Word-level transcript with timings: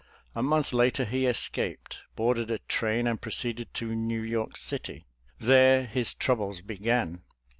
A 0.33 0.41
month 0.41 0.73
later 0.73 1.05
he 1.05 1.27
escaped, 1.27 1.99
boarded 2.15 2.49
a 2.49 2.57
train, 2.57 3.05
and 3.05 3.21
proceeded 3.21 3.71
to 3.75 3.93
New 3.93 4.23
York 4.23 4.57
City. 4.57 5.05
There 5.37 5.85
his 5.85 6.15
troubles 6.15 6.61
began. 6.61 7.21